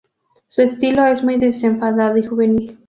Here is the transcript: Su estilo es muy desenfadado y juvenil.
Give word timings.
Su 0.47 0.63
estilo 0.63 1.05
es 1.05 1.23
muy 1.23 1.37
desenfadado 1.37 2.17
y 2.17 2.25
juvenil. 2.25 2.79